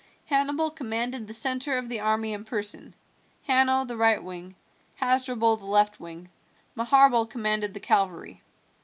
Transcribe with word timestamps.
Hannibal 0.25 0.71
commanded 0.71 1.27
the 1.27 1.33
centre 1.33 1.77
of 1.77 1.87
the 1.87 1.99
army 1.99 2.33
in 2.33 2.43
person, 2.43 2.95
Hanno 3.47 3.85
the 3.85 3.95
right 3.95 4.23
wing, 4.23 4.55
Hasdrubal 4.95 5.57
the 5.57 5.65
left 5.67 5.99
wing; 5.99 6.31
Maharbal 6.75 7.27
commanded 7.29 7.75
the 7.75 7.79
cavalry. 7.81 8.41